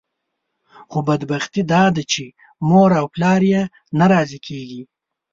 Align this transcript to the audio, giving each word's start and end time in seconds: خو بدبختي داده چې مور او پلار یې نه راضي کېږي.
خو 0.91 0.99
بدبختي 1.07 1.61
داده 1.73 2.03
چې 2.11 2.23
مور 2.69 2.89
او 2.99 3.05
پلار 3.13 3.41
یې 3.51 3.61
نه 3.99 4.05
راضي 4.13 4.39
کېږي. 4.47 4.81